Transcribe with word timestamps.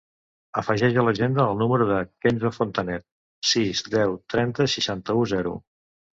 Afegeix 0.59 0.95
a 1.01 1.03
l'agenda 1.07 1.45
el 1.51 1.59
número 1.63 1.87
del 1.89 2.07
Kenzo 2.27 2.51
Fontanet: 2.57 3.07
sis, 3.51 3.85
deu, 3.99 4.19
trenta, 4.37 4.69
seixanta-u, 4.77 5.29
zero. 5.37 5.55